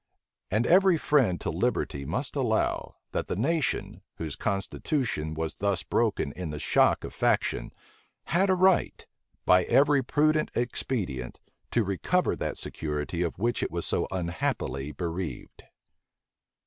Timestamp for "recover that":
11.83-12.57